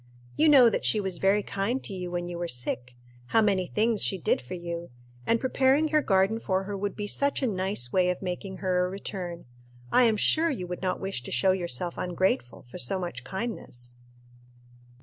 You 0.35 0.49
know 0.49 0.67
that 0.67 0.83
she 0.83 0.99
was 0.99 1.19
very 1.19 1.43
kind 1.43 1.83
to 1.83 1.93
you 1.93 2.09
when 2.09 2.27
you 2.27 2.39
were 2.39 2.47
sick 2.47 2.95
how 3.27 3.41
many 3.43 3.67
things 3.67 4.01
she 4.01 4.17
did 4.17 4.41
for 4.41 4.55
you; 4.55 4.89
and 5.27 5.39
preparing 5.39 5.89
her 5.89 6.01
garden 6.01 6.39
for 6.39 6.63
her 6.63 6.75
would 6.75 6.95
be 6.95 7.05
such 7.05 7.43
a 7.43 7.45
nice 7.47 7.93
way 7.93 8.09
of 8.09 8.19
making 8.19 8.57
her 8.65 8.83
a 8.83 8.89
return. 8.89 9.45
I 9.91 10.05
am 10.05 10.17
sure 10.17 10.49
you 10.49 10.65
would 10.65 10.81
not 10.81 10.99
wish 10.99 11.21
to 11.21 11.31
show 11.31 11.51
yourself 11.51 11.99
ungrateful 11.99 12.65
for 12.71 12.79
so 12.79 12.97
much 12.97 13.23
kindness." 13.23 14.01